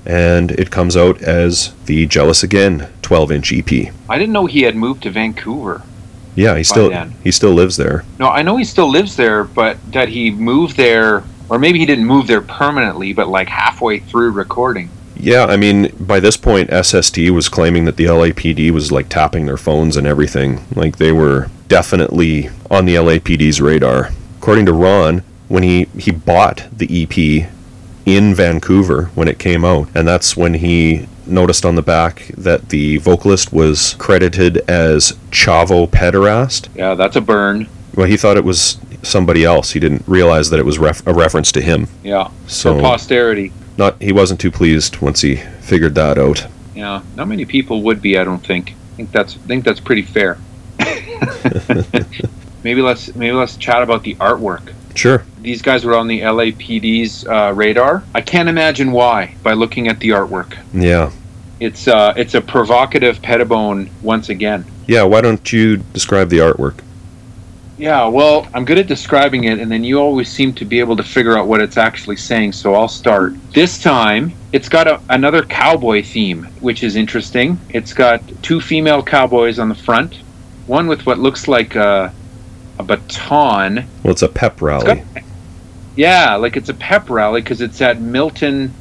and 0.05 0.51
it 0.51 0.71
comes 0.71 0.95
out 0.95 1.21
as 1.21 1.74
the 1.86 2.05
Jealous 2.07 2.43
Again 2.43 2.88
12-inch 3.01 3.51
EP. 3.51 3.93
I 4.10 4.17
didn't 4.17 4.31
know 4.31 4.45
he 4.45 4.62
had 4.62 4.75
moved 4.75 5.03
to 5.03 5.12
Vancouver. 5.12 5.81
Yeah, 6.36 6.55
he 6.55 6.63
still 6.63 6.89
then. 6.89 7.13
he 7.24 7.31
still 7.31 7.51
lives 7.51 7.75
there. 7.75 8.05
No, 8.17 8.29
I 8.29 8.41
know 8.41 8.55
he 8.55 8.63
still 8.63 8.89
lives 8.89 9.17
there, 9.17 9.43
but 9.43 9.77
that 9.91 10.07
he 10.07 10.31
moved 10.31 10.77
there, 10.77 11.24
or 11.50 11.60
maybe 11.60 11.79
he 11.79 11.86
didn't 11.86 12.05
move 12.05 12.27
there 12.27 12.41
permanently, 12.41 13.12
but 13.12 13.27
like 13.27 13.50
halfway 13.50 14.00
through 14.00 14.31
recording. 14.31 14.89
Yeah, 15.15 15.46
I 15.46 15.58
mean, 15.58 15.94
by 16.00 16.20
this 16.20 16.38
point, 16.38 16.70
SST 16.72 17.18
was 17.30 17.50
claiming 17.50 17.86
that 17.86 17.98
the 17.98 18.06
LAPD 18.06 18.72
was 18.72 18.91
like 18.91 19.10
tapping 19.10 19.46
their 19.46 19.58
phones 19.58 19.98
and 19.98 20.08
everything. 20.08 20.65
Like 20.75 20.98
they 20.98 21.12
were 21.12 21.50
definitely 21.68 22.50
on 22.70 22.86
the 22.86 22.96
LAPD's 22.96 23.62
radar. 23.62 24.10
According 24.39 24.65
to 24.65 24.74
Ron, 24.74 25.24
when 25.48 25.63
he 25.63 25.86
he 25.98 26.12
bought 26.12 26.65
the 26.75 27.03
EP 27.03 27.50
in 28.06 28.34
Vancouver 28.34 29.06
when 29.13 29.27
it 29.27 29.38
came 29.38 29.63
out, 29.63 29.89
and 29.94 30.08
that's 30.08 30.36
when 30.36 30.56
he 30.56 31.08
noticed 31.27 31.65
on 31.65 31.75
the 31.75 31.82
back 31.82 32.27
that 32.38 32.70
the 32.70 32.98
vocalist 32.98 33.53
was 33.53 33.96
credited 34.00 34.58
as 34.70 35.13
Chavo 35.30 35.88
Pederast. 35.88 36.68
Yeah, 36.75 36.96
that's 36.96 37.15
a 37.15 37.22
burn. 37.22 37.68
Well, 37.96 38.08
he 38.08 38.18
thought 38.18 38.38
it 38.38 38.44
was 38.44 38.77
somebody 39.03 39.44
else. 39.44 39.72
He 39.72 39.80
didn't 39.80 40.03
realize 40.08 40.50
that 40.50 40.60
it 40.60 40.65
was 40.65 40.80
ref- 40.80 41.06
a 41.06 41.13
reference 41.13 41.51
to 41.53 41.62
him. 41.62 41.88
Yeah, 42.03 42.30
So 42.48 42.75
for 42.75 42.82
posterity. 42.82 43.51
Not 43.78 44.01
he 44.01 44.12
wasn't 44.12 44.40
too 44.40 44.51
pleased 44.51 45.01
once 45.01 45.22
he 45.22 45.36
figured 45.36 45.96
that 45.96 46.18
out. 46.18 46.48
Yeah, 46.75 47.01
not 47.16 47.28
many 47.28 47.46
people 47.46 47.84
would 47.84 48.01
be. 48.01 48.18
I 48.18 48.24
don't 48.24 48.46
think. 48.46 48.72
I 48.72 48.96
think 48.96 49.12
that's. 49.12 49.36
I 49.36 49.48
think 49.48 49.66
that's 49.66 49.80
pretty 49.80 50.04
fair. 50.04 50.38
maybe 52.63 52.82
let's 52.82 53.13
maybe 53.16 53.34
let's 53.34 53.58
chat 53.58 53.82
about 53.82 54.04
the 54.04 54.16
artwork. 54.16 54.74
Sure. 54.96 55.24
These 55.42 55.62
guys 55.62 55.86
were 55.86 55.96
on 55.96 56.08
the 56.08 56.22
LAPD's 56.22 57.25
uh, 57.25 57.54
radar. 57.56 58.04
I 58.13 58.22
can't 58.22 58.50
imagine 58.50 58.92
why 58.92 59.36
by 59.42 59.54
looking 59.54 59.88
at 59.88 60.00
the 60.00 60.10
artwork. 60.10 60.58
Yeah. 60.74 61.12
It's 61.60 61.88
uh, 61.88 62.13
it's 62.18 62.34
a 62.34 62.42
provocative 62.42 63.22
Pettibone 63.22 63.90
once 64.01 64.30
again. 64.30 64.66
Yeah, 64.88 65.04
why 65.04 65.22
don't 65.22 65.51
you 65.54 65.78
describe 65.78 66.30
the 66.30 66.40
artwork? 66.40 66.80
Yeah, 67.81 68.05
well, 68.05 68.47
I'm 68.53 68.63
good 68.63 68.77
at 68.77 68.85
describing 68.85 69.45
it, 69.45 69.57
and 69.57 69.71
then 69.71 69.83
you 69.83 70.00
always 70.00 70.29
seem 70.29 70.53
to 70.53 70.65
be 70.65 70.79
able 70.79 70.95
to 70.97 71.01
figure 71.03 71.35
out 71.35 71.47
what 71.47 71.63
it's 71.63 71.77
actually 71.77 72.17
saying, 72.17 72.51
so 72.51 72.75
I'll 72.75 72.88
start. 72.88 73.33
This 73.53 73.81
time, 73.81 74.33
it's 74.51 74.69
got 74.69 74.85
a, 74.88 75.01
another 75.09 75.41
cowboy 75.41 76.03
theme, 76.03 76.43
which 76.59 76.83
is 76.83 76.95
interesting. 76.95 77.59
It's 77.69 77.91
got 77.91 78.21
two 78.43 78.61
female 78.61 79.01
cowboys 79.01 79.57
on 79.57 79.67
the 79.67 79.73
front, 79.73 80.17
one 80.67 80.85
with 80.88 81.07
what 81.07 81.17
looks 81.17 81.47
like 81.47 81.73
a, 81.73 82.13
a 82.77 82.83
baton. 82.83 83.77
Well, 84.03 84.11
it's 84.11 84.21
a 84.21 84.29
pep 84.29 84.61
rally. 84.61 84.85
got- 84.97 85.23
yeah, 85.95 86.35
like 86.35 86.57
it's 86.57 86.69
a 86.69 86.75
pep 86.75 87.09
rally 87.09 87.41
because 87.41 87.61
it's 87.61 87.81
at 87.81 88.00
Milton, 88.00 88.71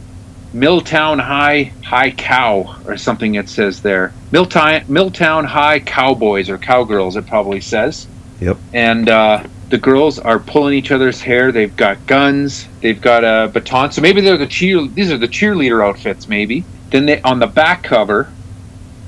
Milltown 0.52 1.18
High 1.18 1.72
High 1.82 2.10
Cow 2.10 2.76
or 2.84 2.98
something. 2.98 3.36
It 3.36 3.48
says 3.48 3.80
there, 3.80 4.12
Milltown 4.30 4.84
Milltown 4.88 5.44
High 5.46 5.80
Cowboys 5.80 6.50
or 6.50 6.58
Cowgirls. 6.58 7.16
It 7.16 7.26
probably 7.26 7.62
says. 7.62 8.06
Yep. 8.40 8.56
And 8.72 9.08
uh, 9.08 9.44
the 9.68 9.78
girls 9.78 10.18
are 10.18 10.38
pulling 10.38 10.74
each 10.74 10.90
other's 10.90 11.20
hair. 11.20 11.52
They've 11.52 11.74
got 11.76 12.06
guns. 12.06 12.66
They've 12.80 13.00
got 13.00 13.24
a 13.24 13.48
baton. 13.48 13.92
So 13.92 14.02
maybe 14.02 14.20
they're 14.20 14.36
the 14.36 14.46
cheer. 14.46 14.86
These 14.86 15.12
are 15.12 15.18
the 15.18 15.28
cheerleader 15.28 15.86
outfits. 15.86 16.28
Maybe. 16.28 16.64
Then 16.90 17.06
they 17.06 17.22
on 17.22 17.38
the 17.38 17.46
back 17.46 17.84
cover, 17.84 18.32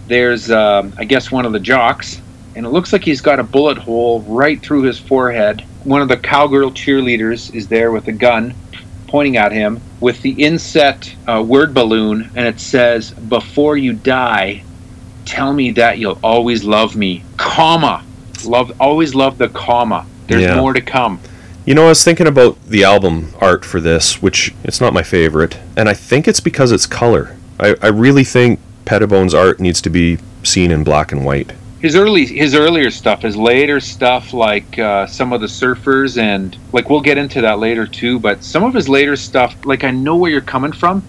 there's 0.07 0.51
um, 0.51 0.93
I 0.97 1.05
guess 1.05 1.33
one 1.33 1.47
of 1.47 1.53
the 1.53 1.61
jocks, 1.61 2.21
and 2.55 2.65
it 2.65 2.69
looks 2.69 2.93
like 2.93 3.03
he's 3.03 3.21
got 3.21 3.41
a 3.41 3.45
bullet 3.45 3.79
hole 3.79 4.21
right 4.23 4.61
through 4.61 4.83
his 4.83 4.99
forehead. 4.99 5.65
One 5.85 6.01
of 6.01 6.09
the 6.09 6.17
cowgirl 6.17 6.73
cheerleaders 6.73 7.53
is 7.55 7.67
there 7.67 7.91
with 7.91 8.07
a 8.07 8.13
gun, 8.13 8.55
pointing 9.09 9.37
at 9.37 9.51
him 9.51 9.81
with 10.01 10.23
the 10.23 10.31
inset 10.31 11.13
uh, 11.27 11.43
word 11.43 11.75
balloon, 11.75 12.31
and 12.37 12.47
it 12.47 12.61
says, 12.61 13.11
"Before 13.11 13.77
you 13.77 13.95
die, 13.95 14.63
tell 15.25 15.53
me 15.53 15.73
that 15.73 15.99
you'll 15.99 16.21
always 16.23 16.63
love 16.63 16.95
me, 16.95 17.25
comma, 17.37 18.05
love, 18.47 18.73
always 18.81 19.15
love 19.15 19.39
the 19.39 19.49
comma. 19.49 20.05
There's 20.29 20.43
Yeah. 20.43 20.57
more 20.57 20.73
to 20.73 20.81
come." 20.81 21.21
You 21.65 21.75
know, 21.75 21.85
I 21.85 21.89
was 21.91 22.03
thinking 22.03 22.27
about 22.27 22.57
the 22.69 22.83
album 22.85 23.29
art 23.41 23.65
for 23.65 23.81
this, 23.81 24.21
which 24.21 24.53
it's 24.65 24.81
not 24.81 24.93
my 24.93 25.03
favorite, 25.03 25.59
and 25.77 25.89
I 25.89 25.95
think 25.95 26.27
it's 26.27 26.41
because 26.41 26.73
it's 26.73 26.87
color. 26.87 27.37
I, 27.61 27.77
I 27.81 27.87
really 27.89 28.25
think 28.25 28.59
Pettibone's 28.85 29.33
art 29.35 29.61
needs 29.61 29.81
to 29.83 29.91
be 29.91 30.19
seen 30.43 30.73
in 30.73 30.83
black 30.83 31.13
and 31.13 31.25
white. 31.25 31.53
his 31.81 31.95
early 31.97 32.27
his 32.27 32.55
earlier 32.55 32.91
stuff 32.91 33.23
his 33.23 33.37
later 33.37 33.79
stuff 33.81 34.33
like 34.33 34.79
uh, 34.79 35.05
some 35.07 35.33
of 35.33 35.41
the 35.41 35.47
surfers 35.49 36.17
and 36.17 36.57
like 36.73 36.89
we'll 36.91 37.01
get 37.01 37.19
into 37.19 37.41
that 37.41 37.59
later 37.59 37.87
too 37.89 38.19
but 38.21 38.43
some 38.45 38.63
of 38.65 38.73
his 38.75 38.89
later 38.89 39.17
stuff 39.17 39.55
like 39.65 39.83
i 39.83 39.91
know 39.91 40.15
where 40.17 40.31
you're 40.31 40.41
coming 40.41 40.71
from 40.71 41.03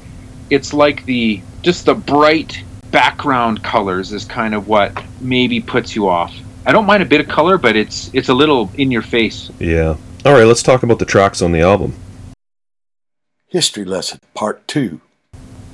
it's 0.50 0.74
like 0.74 1.06
the 1.06 1.40
just 1.62 1.86
the 1.86 1.94
bright 1.94 2.64
background 2.90 3.64
colors 3.64 4.12
is 4.14 4.26
kind 4.26 4.54
of 4.56 4.68
what 4.68 4.92
maybe 5.22 5.60
puts 5.60 5.96
you 5.96 6.08
off 6.10 6.34
i 6.66 6.72
don't 6.72 6.86
mind 6.86 7.02
a 7.04 7.06
bit 7.06 7.20
of 7.22 7.28
color 7.28 7.58
but 7.58 7.76
it's 7.76 8.10
it's 8.14 8.30
a 8.30 8.34
little 8.34 8.70
in 8.78 8.92
your 8.92 9.02
face 9.02 9.50
Yeah. 9.60 9.96
All 10.26 10.32
right, 10.32 10.46
let's 10.46 10.64
talk 10.64 10.84
about 10.84 11.00
the 11.00 11.06
tracks 11.06 11.42
on 11.42 11.52
the 11.52 11.60
album. 11.60 11.96
History 13.48 13.86
Lesson 13.86 14.20
Part 14.34 14.66
2. 14.68 15.00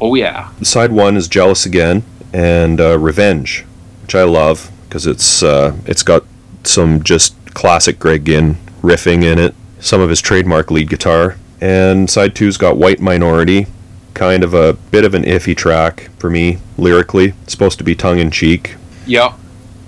oh 0.02 0.16
yeah 0.16 0.50
Side 0.64 0.92
one 0.92 1.16
is 1.16 1.28
"Jealous 1.28 1.66
Again" 1.66 2.04
and 2.34 2.82
uh, 2.82 2.98
"Revenge," 2.98 3.64
which 4.02 4.16
I 4.16 4.24
love 4.24 4.72
because 4.88 5.06
it's 5.06 5.44
uh, 5.44 5.76
it's 5.86 6.04
got 6.04 6.24
some 6.64 7.04
just 7.04 7.36
classic 7.54 8.00
Greg 8.00 8.26
Ginn 8.26 8.56
riffing 8.82 9.24
in 9.24 9.38
it, 9.40 9.54
some 9.80 10.02
of 10.02 10.10
his 10.10 10.20
trademark 10.22 10.72
lead 10.72 10.90
guitar, 10.90 11.38
and 11.62 12.10
side 12.10 12.36
two's 12.36 12.58
got 12.58 12.78
"White 12.78 13.00
Minority," 13.00 13.68
kind 14.14 14.44
of 14.44 14.54
a 14.54 14.74
bit 14.74 15.06
of 15.06 15.14
an 15.14 15.24
iffy 15.24 15.56
track 15.56 16.10
for 16.18 16.30
me 16.30 16.58
lyrically. 16.78 17.34
It's 17.44 17.52
supposed 17.54 17.78
to 17.78 17.84
be 17.84 17.96
tongue 17.96 18.20
in 18.20 18.32
cheek. 18.32 18.76
yeah 19.06 19.36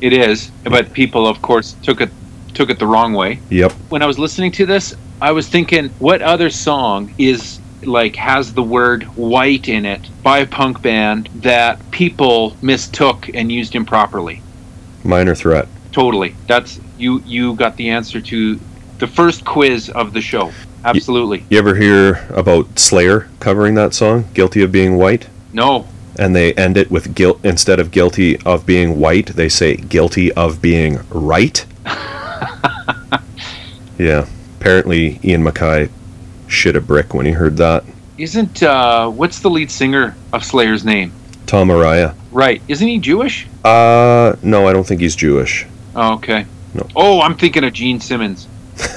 it 0.02 0.14
is 0.14 0.52
but 0.64 0.92
people 0.94 1.28
of 1.28 1.42
course 1.42 1.76
took 1.84 2.02
it 2.02 2.10
took 2.54 2.70
it 2.70 2.80
the 2.80 2.88
wrong 2.88 3.14
way 3.14 3.40
Yep. 3.50 3.72
when 3.90 4.02
I 4.02 4.06
was 4.06 4.20
listening 4.20 4.52
to 4.54 4.66
this, 4.66 4.94
I 5.22 5.32
was 5.32 5.48
thinking, 5.48 5.90
what 6.00 6.22
other 6.22 6.50
song 6.50 7.14
is 7.18 7.60
like 7.84 8.16
has 8.18 8.54
the 8.54 8.62
word 8.64 9.04
white 9.16 9.70
in 9.70 9.86
it 9.86 10.02
by 10.22 10.40
a 10.40 10.46
punk 10.46 10.82
band 10.82 11.30
that 11.36 11.80
people 11.92 12.58
mistook 12.62 13.30
and 13.34 13.52
used 13.52 13.74
improperly? 13.76 14.42
Minor 15.04 15.34
threat. 15.34 15.68
Totally. 15.94 16.36
That's 16.48 16.80
you 16.98 17.24
you 17.26 17.54
got 17.56 17.78
the 17.78 17.90
answer 17.90 18.20
to 18.22 18.60
the 19.00 19.08
first 19.08 19.46
quiz 19.46 19.90
of 19.90 20.12
the 20.14 20.22
show. 20.22 20.52
Absolutely. 20.84 21.46
You 21.50 21.58
ever 21.58 21.76
hear 21.76 22.28
about 22.32 22.78
Slayer 22.78 23.30
covering 23.40 23.76
that 23.76 23.94
song, 23.94 24.26
"Guilty 24.34 24.62
of 24.62 24.72
Being 24.72 24.98
White"? 24.98 25.28
No. 25.54 25.88
And 26.22 26.36
they 26.36 26.54
end 26.54 26.78
it 26.78 26.92
with 26.92 27.16
guilt 27.16 27.40
instead 27.44 27.80
of 27.80 27.90
guilty 27.90 28.38
of 28.46 28.64
being 28.66 29.00
white 29.00 29.28
they 29.36 29.50
say 29.50 29.76
guilty 29.76 30.32
of 30.34 30.62
being 30.62 31.00
right 31.10 31.66
yeah 33.98 34.28
apparently 34.60 35.20
Ian 35.24 35.44
MacKaye 35.44 35.90
shit 36.48 36.76
a 36.76 36.82
brick 36.82 37.16
when 37.16 37.26
he 37.26 37.32
heard 37.32 37.58
that 37.58 37.84
Isn't 38.20 38.62
uh 38.62 39.10
what's 39.10 39.40
the 39.40 39.50
lead 39.50 39.72
singer 39.72 40.16
of 40.32 40.44
Slayer's 40.46 40.86
name? 40.86 41.12
tom 41.48 41.70
araya 41.70 42.14
Right. 42.32 42.62
Isn't 42.68 42.88
he 42.88 43.00
Jewish? 43.00 43.48
uh 43.66 44.36
no 44.44 44.68
i 44.68 44.74
don't 44.74 44.86
think 44.86 45.02
he's 45.02 45.16
jewish 45.16 45.66
Oh, 45.96 46.14
okay. 46.14 46.46
No. 46.74 46.88
Oh, 46.96 47.20
I'm 47.20 47.36
thinking 47.36 47.66
of 47.66 47.74
Gene 47.74 48.00
Simmons. 48.00 48.48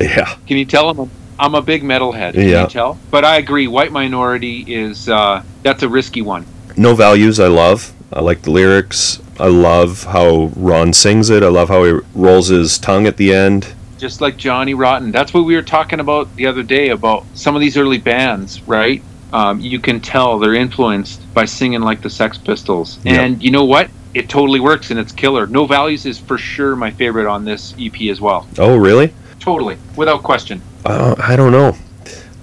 yeah 0.00 0.36
Can 0.46 0.56
you 0.58 0.64
tell 0.64 0.90
him 0.90 1.00
I'm, 1.00 1.10
I'm 1.38 1.54
a 1.54 1.62
big 1.62 1.82
metalhead? 1.82 2.34
Can 2.34 2.48
Yeah. 2.48 2.62
you 2.62 2.68
tell? 2.68 2.98
But 3.10 3.24
I 3.24 3.36
agree. 3.38 3.66
White 3.66 3.92
minority 3.92 4.64
is 4.68 5.08
uh, 5.08 5.42
that's 5.62 5.82
a 5.82 5.88
risky 5.88 6.22
one. 6.22 6.44
no 6.76 6.94
values 6.94 7.38
i 7.38 7.46
love 7.46 7.92
i 8.12 8.20
like 8.20 8.42
the 8.42 8.50
lyrics 8.50 9.20
i 9.38 9.46
love 9.46 10.02
how 10.04 10.50
ron 10.56 10.92
sings 10.92 11.30
it 11.30 11.42
i 11.44 11.48
love 11.48 11.68
how 11.68 11.84
he 11.84 11.92
rolls 12.16 12.48
his 12.48 12.78
tongue 12.78 13.06
at 13.06 13.16
the 13.16 13.32
end 13.32 13.72
Just 13.96 14.20
like 14.20 14.36
Johnny 14.36 14.74
Rotten. 14.74 15.12
That's 15.12 15.32
what 15.32 15.44
we 15.44 15.54
were 15.54 15.62
talking 15.62 16.00
about 16.00 16.34
the 16.36 16.46
other 16.46 16.62
day 16.64 16.88
about 16.90 17.24
some 17.34 17.54
of 17.56 17.60
these 17.60 17.76
early 17.78 17.96
bands, 17.98 18.60
right? 18.66 19.00
Um, 19.32 19.60
you 19.60 19.78
can 19.80 20.00
tell 20.00 20.38
they're 20.38 20.54
influenced 20.66 21.22
by 21.32 21.44
singing 21.46 21.80
like 21.80 22.02
the 22.02 22.10
Sex 22.10 22.36
Pistols. 22.36 22.98
Yeah. 23.04 23.20
And 23.22 23.42
you 23.42 23.50
know 23.50 23.64
what? 23.64 23.88
It 24.12 24.28
totally 24.28 24.60
works 24.60 24.90
and 24.90 24.98
it's 25.00 25.12
killer. 25.12 25.46
No 25.46 25.64
Values 25.66 26.04
is 26.06 26.18
for 26.18 26.36
sure 26.38 26.76
my 26.76 26.90
favorite 26.90 27.26
on 27.26 27.44
this 27.44 27.72
EP 27.80 27.96
as 28.10 28.20
well. 28.20 28.46
oh 28.58 28.76
really 28.76 29.14
Totally. 29.40 29.76
Without 29.96 30.22
question. 30.22 30.60
Uh, 30.84 31.14
I 31.18 31.36
don't 31.36 31.52
know. 31.52 31.76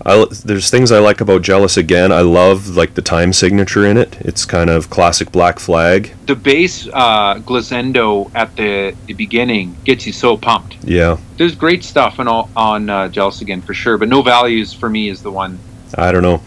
I, 0.03 0.25
there's 0.45 0.69
things 0.71 0.91
I 0.91 0.97
like 0.97 1.21
about 1.21 1.43
Jealous 1.43 1.77
Again. 1.77 2.11
I 2.11 2.21
love 2.21 2.69
like 2.69 2.95
the 2.95 3.03
time 3.03 3.33
signature 3.33 3.85
in 3.85 3.97
it. 3.97 4.17
It's 4.21 4.45
kind 4.45 4.69
of 4.69 4.89
classic 4.89 5.31
Black 5.31 5.59
Flag. 5.59 6.11
The 6.25 6.35
bass 6.35 6.87
uh, 6.87 7.35
glissando 7.35 8.31
at 8.33 8.55
the, 8.55 8.95
the 9.05 9.13
beginning 9.13 9.75
gets 9.83 10.07
you 10.07 10.13
so 10.13 10.37
pumped. 10.37 10.83
Yeah, 10.83 11.17
There's 11.37 11.53
great 11.55 11.83
stuff 11.83 12.19
on, 12.19 12.27
on 12.27 12.89
uh, 12.89 13.09
Jealous 13.09 13.41
Again 13.41 13.61
for 13.61 13.75
sure, 13.75 13.99
but 13.99 14.09
No 14.09 14.23
Values 14.23 14.73
for 14.73 14.89
me 14.89 15.09
is 15.09 15.21
the 15.21 15.31
one 15.31 15.59
I 15.95 16.11
don't 16.11 16.23
know. 16.23 16.41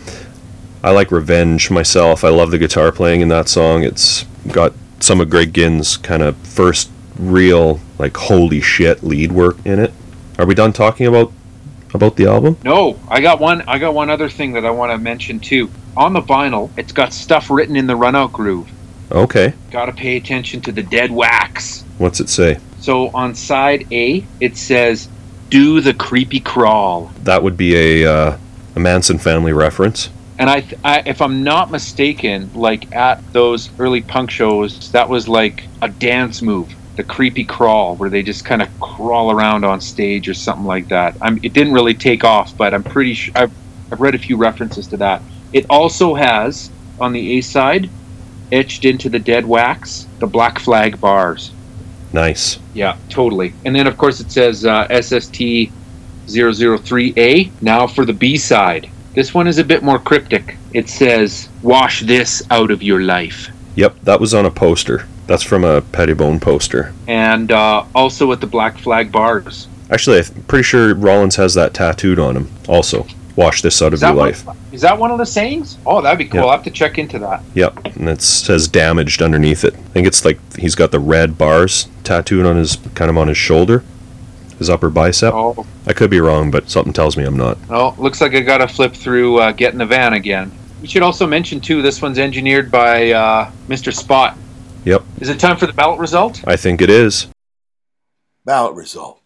I 0.82 0.90
like 0.90 1.10
Revenge 1.10 1.70
myself. 1.70 2.24
I 2.24 2.28
love 2.30 2.50
the 2.50 2.58
guitar 2.58 2.92
playing 2.92 3.20
in 3.20 3.28
that 3.28 3.48
song. 3.48 3.84
It's 3.84 4.24
got 4.50 4.72
some 5.00 5.20
of 5.20 5.30
Greg 5.30 5.52
Ginn's 5.52 5.96
kind 5.96 6.22
of 6.22 6.36
first 6.38 6.90
real 7.18 7.80
like 7.98 8.16
holy 8.16 8.60
shit 8.60 9.02
lead 9.02 9.32
work 9.32 9.56
in 9.64 9.78
it. 9.78 9.92
Are 10.38 10.46
we 10.46 10.54
done 10.54 10.72
talking 10.72 11.06
about 11.06 11.32
about 11.94 12.16
the 12.16 12.26
album? 12.26 12.56
No, 12.64 12.98
I 13.08 13.20
got 13.20 13.40
one. 13.40 13.62
I 13.62 13.78
got 13.78 13.94
one 13.94 14.10
other 14.10 14.28
thing 14.28 14.52
that 14.52 14.66
I 14.66 14.70
want 14.70 14.92
to 14.92 14.98
mention 14.98 15.40
too. 15.40 15.70
On 15.96 16.12
the 16.12 16.20
vinyl, 16.20 16.70
it's 16.76 16.92
got 16.92 17.12
stuff 17.12 17.50
written 17.50 17.76
in 17.76 17.86
the 17.86 17.94
runout 17.94 18.32
groove. 18.32 18.68
Okay. 19.12 19.54
Got 19.70 19.86
to 19.86 19.92
pay 19.92 20.16
attention 20.16 20.60
to 20.62 20.72
the 20.72 20.82
dead 20.82 21.10
wax. 21.10 21.82
What's 21.98 22.20
it 22.20 22.28
say? 22.28 22.58
So 22.80 23.08
on 23.14 23.34
side 23.34 23.86
A, 23.92 24.26
it 24.40 24.56
says, 24.56 25.08
"Do 25.50 25.80
the 25.80 25.94
creepy 25.94 26.40
crawl." 26.40 27.12
That 27.22 27.42
would 27.42 27.56
be 27.56 28.02
a 28.02 28.12
uh, 28.12 28.38
a 28.76 28.80
Manson 28.80 29.18
family 29.18 29.52
reference. 29.52 30.10
And 30.38 30.50
I, 30.50 30.64
I, 30.82 31.02
if 31.06 31.22
I'm 31.22 31.44
not 31.44 31.70
mistaken, 31.70 32.50
like 32.54 32.92
at 32.92 33.32
those 33.32 33.70
early 33.78 34.00
punk 34.00 34.30
shows, 34.30 34.90
that 34.90 35.08
was 35.08 35.28
like 35.28 35.64
a 35.80 35.88
dance 35.88 36.42
move, 36.42 36.74
the 36.96 37.04
creepy 37.04 37.44
crawl, 37.44 37.96
where 37.96 38.10
they 38.10 38.22
just 38.22 38.44
kind 38.44 38.62
of 38.62 38.68
crawl 38.80 39.30
around 39.30 39.64
on 39.64 39.80
stage 39.80 40.28
or 40.28 40.34
something 40.34 40.66
like 40.66 40.88
that. 40.88 41.16
I'm, 41.20 41.38
it 41.42 41.52
didn't 41.52 41.72
really 41.72 41.94
take 41.94 42.24
off, 42.24 42.56
but 42.56 42.72
I'm 42.72 42.84
pretty 42.84 43.14
sure 43.14 43.32
I've, 43.36 43.52
I've 43.90 44.00
read 44.00 44.14
a 44.14 44.18
few 44.18 44.36
references 44.36 44.86
to 44.88 44.96
that. 44.98 45.22
It 45.52 45.66
also 45.68 46.14
has 46.14 46.70
on 47.00 47.12
the 47.12 47.38
A 47.38 47.40
side, 47.40 47.90
etched 48.52 48.84
into 48.84 49.08
the 49.08 49.18
dead 49.18 49.46
wax, 49.46 50.06
the 50.18 50.26
black 50.26 50.58
flag 50.58 51.00
bars. 51.00 51.52
Nice. 52.12 52.58
Yeah, 52.74 52.96
totally. 53.08 53.52
And 53.64 53.74
then 53.74 53.86
of 53.86 53.96
course 53.98 54.20
it 54.20 54.30
says 54.30 54.64
uh, 54.64 54.86
SST 55.00 55.70
003A. 56.26 57.50
Now 57.60 57.86
for 57.86 58.04
the 58.04 58.12
B 58.12 58.36
side. 58.36 58.90
This 59.14 59.34
one 59.34 59.46
is 59.46 59.58
a 59.58 59.64
bit 59.64 59.82
more 59.82 59.98
cryptic. 59.98 60.56
It 60.72 60.88
says, 60.88 61.48
"Wash 61.62 62.00
this 62.00 62.42
out 62.50 62.72
of 62.72 62.82
your 62.82 63.00
life." 63.00 63.48
Yep, 63.76 64.00
that 64.02 64.20
was 64.20 64.34
on 64.34 64.44
a 64.44 64.50
poster. 64.50 65.06
That's 65.26 65.42
from 65.42 65.64
a 65.64 65.80
Pettibone 65.80 66.38
poster. 66.40 66.92
And 67.06 67.50
uh, 67.50 67.84
also 67.94 68.26
with 68.26 68.40
the 68.40 68.46
black 68.46 68.78
flag 68.78 69.10
bars. 69.10 69.68
Actually, 69.90 70.18
I'm 70.20 70.42
pretty 70.44 70.62
sure 70.64 70.94
Rollins 70.94 71.36
has 71.36 71.54
that 71.54 71.74
tattooed 71.74 72.18
on 72.18 72.36
him. 72.36 72.50
Also, 72.68 73.06
wash 73.36 73.62
this 73.62 73.80
out 73.82 73.88
of 73.88 73.94
Is 73.94 74.00
that, 74.00 74.08
your 74.08 74.16
one, 74.16 74.26
life. 74.28 74.46
is 74.72 74.80
that 74.82 74.98
one 74.98 75.10
of 75.10 75.18
the 75.18 75.26
sayings? 75.26 75.78
Oh, 75.86 76.00
that'd 76.00 76.18
be 76.18 76.24
cool. 76.26 76.40
Yeah. 76.40 76.46
I'll 76.46 76.52
have 76.52 76.64
to 76.64 76.70
check 76.70 76.98
into 76.98 77.18
that. 77.20 77.42
Yep, 77.54 77.84
and 77.96 78.08
it 78.08 78.20
says 78.22 78.66
damaged 78.68 79.22
underneath 79.22 79.64
it. 79.64 79.74
I 79.74 79.78
think 79.78 80.06
it's 80.06 80.24
like 80.24 80.38
he's 80.56 80.74
got 80.74 80.90
the 80.90 81.00
red 81.00 81.36
bars 81.38 81.88
tattooed 82.02 82.46
on 82.46 82.56
his 82.56 82.76
kind 82.94 83.10
of 83.10 83.16
on 83.18 83.28
his 83.28 83.36
shoulder, 83.36 83.84
his 84.58 84.70
upper 84.70 84.88
bicep. 84.90 85.32
Oh, 85.34 85.66
I 85.86 85.92
could 85.92 86.10
be 86.10 86.20
wrong, 86.20 86.50
but 86.50 86.70
something 86.70 86.92
tells 86.92 87.16
me 87.16 87.24
I'm 87.24 87.36
not. 87.36 87.58
oh 87.70 87.94
looks 87.98 88.20
like 88.20 88.34
I 88.34 88.40
got 88.40 88.58
to 88.58 88.68
flip 88.68 88.94
through 88.94 89.38
uh, 89.38 89.52
Get 89.52 89.72
in 89.72 89.78
the 89.78 89.86
Van 89.86 90.14
again. 90.14 90.50
We 90.80 90.88
should 90.88 91.02
also 91.02 91.26
mention, 91.26 91.60
too, 91.60 91.80
this 91.82 92.02
one's 92.02 92.18
engineered 92.18 92.70
by 92.70 93.12
uh, 93.12 93.50
Mr. 93.68 93.92
Spot. 93.94 94.36
Yep, 94.84 95.02
Is 95.20 95.28
it 95.30 95.40
time 95.40 95.56
for 95.56 95.66
the 95.66 95.72
ballot 95.72 95.98
result? 95.98 96.46
I 96.46 96.56
think 96.56 96.82
it 96.82 96.90
is. 96.90 97.26
Ballot 98.44 98.74
result. 98.74 99.20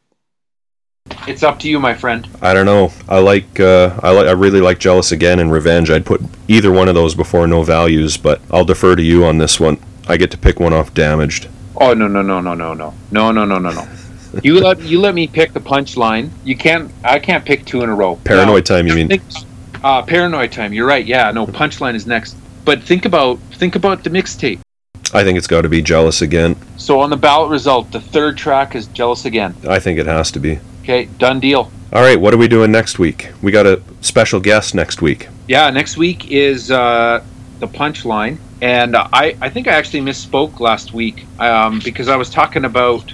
It's 1.27 1.43
up 1.43 1.59
to 1.61 1.69
you, 1.69 1.81
my 1.81 1.95
friend. 1.95 2.29
I 2.41 2.55
don't 2.55 2.67
know. 2.67 2.93
I 3.09 3.19
like 3.19 3.59
uh, 3.59 3.99
I 4.03 4.11
like 4.11 4.27
I 4.27 4.33
really 4.33 4.61
like 4.61 4.79
Jealous 4.79 5.11
Again 5.11 5.39
and 5.41 5.51
Revenge. 5.51 5.91
I'd 5.91 6.07
put 6.07 6.21
either 6.47 6.71
one 6.71 6.89
of 6.89 6.95
those 6.95 7.15
before 7.15 7.47
No 7.47 7.63
Values, 7.63 8.17
but 8.17 8.41
I'll 8.51 8.65
defer 8.65 8.95
to 8.95 9.03
you 9.03 9.25
on 9.25 9.39
this 9.39 9.59
one. 9.59 9.79
I 10.07 10.17
get 10.17 10.31
to 10.31 10.39
pick 10.39 10.61
one 10.61 10.73
off 10.73 10.95
Damaged. 10.95 11.49
Oh 11.77 11.95
no 11.95 12.07
no 12.09 12.23
no 12.23 12.41
no 12.41 12.55
no 12.55 12.75
no 12.75 12.95
no 13.11 13.33
no 13.33 13.45
no 13.45 13.59
no 13.59 13.71
no. 13.71 13.89
You 14.43 14.61
let 14.61 14.81
you 14.83 15.01
let 15.01 15.15
me 15.15 15.27
pick 15.27 15.53
the 15.53 15.61
punchline. 15.61 16.31
You 16.45 16.57
can't. 16.57 16.93
I 17.03 17.19
can't 17.19 17.45
pick 17.45 17.65
two 17.65 17.83
in 17.83 17.89
a 17.89 17.95
row. 17.95 18.17
Paranoid 18.25 18.67
Time, 18.67 18.87
you 18.87 18.95
mean? 18.95 19.09
Think, 19.09 19.23
uh, 19.83 20.03
paranoid 20.03 20.53
time. 20.53 20.73
You're 20.73 20.87
right. 20.87 21.05
Yeah. 21.05 21.31
No. 21.31 21.47
Punchline 21.47 21.95
is 21.95 22.07
next. 22.07 22.37
But 22.65 22.83
think 22.83 23.05
about 23.07 23.39
think 23.55 23.75
about 23.77 24.05
the 24.05 24.11
mixtape. 24.11 24.61
I 25.15 25.25
think 25.25 25.39
it's 25.39 25.47
got 25.47 25.63
to 25.63 25.69
be 25.69 25.81
Jealous 25.81 26.23
Again. 26.23 26.57
So 26.77 27.01
on 27.01 27.11
the 27.11 27.17
ballot 27.17 27.51
result, 27.51 27.91
the 27.93 28.01
third 28.01 28.37
track 28.37 28.75
is 28.75 28.87
"Jealous 28.89 29.25
Again." 29.25 29.55
I 29.67 29.79
think 29.79 29.99
it 29.99 30.07
has 30.07 30.31
to 30.33 30.41
be. 30.41 30.59
Okay, 30.83 31.07
done 31.19 31.41
deal. 31.41 31.71
All 31.93 32.03
right, 32.03 32.21
what 32.21 32.35
are 32.35 32.37
we 32.37 32.49
doing 32.49 32.71
next 32.71 32.99
week? 32.99 33.31
We 33.41 33.51
got 33.51 33.67
a 33.67 33.81
special 34.03 34.41
guest 34.41 34.75
next 34.75 35.01
week. 35.01 35.29
Yeah. 35.47 35.71
Next 35.71 35.97
week 35.97 36.31
is 36.31 36.71
uh, 36.71 37.25
the 37.61 37.69
punchline, 37.69 38.37
and 38.61 38.95
uh, 38.95 39.09
I 39.13 39.37
I 39.41 39.49
think 39.49 39.67
I 39.69 39.73
actually 39.73 40.01
misspoke 40.01 40.61
last 40.61 40.93
week 40.93 41.27
um, 41.39 41.81
because 41.83 42.09
I 42.09 42.17
was 42.17 42.31
talking 42.31 42.65
about. 42.65 43.13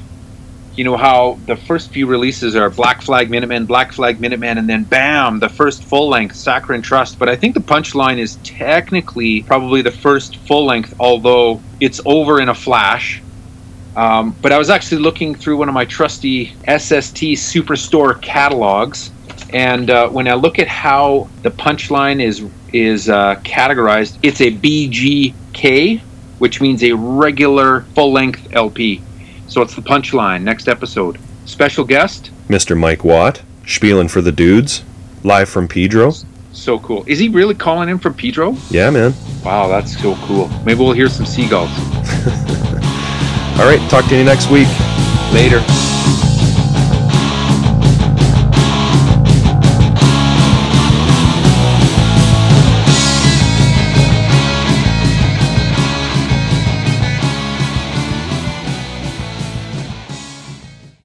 You 0.77 0.83
know 0.83 0.97
how 0.97 1.39
the 1.47 1.55
first 1.55 1.91
few 1.91 2.09
releases 2.09 2.57
are 2.57 2.69
Black 2.69 3.01
Flag 3.01 3.31
Minutemen, 3.31 3.65
Black 3.65 3.93
Flag 3.93 4.21
Minutemen, 4.21 4.59
and 4.59 4.69
then 4.69 4.83
bam, 4.83 5.39
the 5.39 5.49
first 5.49 5.85
full 5.85 6.09
length, 6.09 6.35
Saccharine 6.35 6.83
Trust. 6.83 7.17
But 7.17 7.29
I 7.29 7.37
think 7.37 7.55
the 7.55 7.61
punchline 7.61 8.19
is 8.19 8.37
technically 8.43 9.45
probably 9.45 9.83
the 9.83 9.93
first 9.93 10.37
full 10.39 10.65
length, 10.67 10.93
although 10.99 11.63
it's 11.79 12.01
over 12.05 12.41
in 12.41 12.49
a 12.49 12.55
flash. 12.55 13.23
Um, 13.95 14.35
but 14.43 14.51
I 14.51 14.59
was 14.59 14.69
actually 14.69 15.03
looking 15.03 15.37
through 15.37 15.59
one 15.59 15.69
of 15.69 15.75
my 15.75 15.85
trusty 15.85 16.47
SST 16.67 17.39
Superstore 17.39 18.21
catalogs, 18.21 19.13
and 19.51 19.89
uh, 19.91 20.09
when 20.09 20.27
I 20.27 20.35
look 20.35 20.59
at 20.59 20.67
how 20.67 21.29
the 21.43 21.53
punchline 21.53 22.21
is 22.21 22.45
is 22.73 23.09
uh, 23.09 23.37
categorized, 23.45 24.19
it's 24.25 24.41
a 24.41 24.51
BGK, 24.51 26.01
which 26.39 26.61
means 26.61 26.83
a 26.83 26.91
regular 26.93 27.83
full 27.95 28.13
length 28.13 28.49
LP. 28.53 29.01
So 29.49 29.63
it's 29.63 29.75
the 29.75 29.83
punchline. 29.83 30.43
Next 30.43 30.69
episode. 30.69 31.19
Special 31.45 31.85
guest. 31.85 32.31
Mr. 32.49 32.77
Mike 32.79 33.05
Watt, 33.05 33.43
spieling 33.67 34.09
for 34.09 34.21
the 34.21 34.33
dudes, 34.33 34.83
live 35.23 35.49
from 35.49 35.69
Pedro. 35.69 36.13
So 36.53 36.79
cool. 36.79 37.05
Is 37.07 37.19
he 37.19 37.29
really 37.29 37.55
calling 37.55 37.89
in 37.89 37.99
from 37.99 38.15
Pedro? 38.15 38.57
Yeah, 38.71 38.91
man. 38.91 39.13
Wow, 39.45 39.69
that's 39.69 40.01
so 40.01 40.15
cool. 40.27 40.49
Maybe 40.65 40.81
we'll 40.81 40.93
hear 40.93 41.09
some 41.09 41.27
seagulls 41.27 41.69
All 43.59 43.67
right, 43.67 43.81
talk 43.91 44.07
to 44.07 44.17
you 44.17 44.25
next 44.25 44.51
week. 44.51 44.69
later. 45.33 45.61